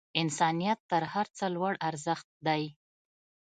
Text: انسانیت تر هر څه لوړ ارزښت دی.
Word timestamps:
انسانیت 0.21 0.79
تر 0.91 1.03
هر 1.13 1.27
څه 1.37 1.45
لوړ 1.55 1.73
ارزښت 1.89 2.27
دی. 2.47 2.63